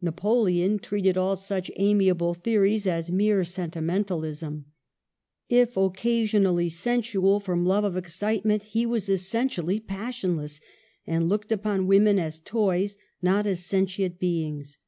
[0.00, 4.66] Napoleon treated all such amiable theories as mere sentimentalism.
[5.48, 10.60] If occasionally sensual from love of excitement, he was essentially passionless,
[11.04, 14.78] and looked upon women as toys, not as sentient beings.